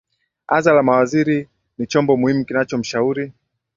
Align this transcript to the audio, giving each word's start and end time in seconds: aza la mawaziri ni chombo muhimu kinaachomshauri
aza 0.57 0.71
la 0.77 0.83
mawaziri 0.83 1.47
ni 1.77 1.85
chombo 1.87 2.17
muhimu 2.17 2.45
kinaachomshauri 2.45 3.33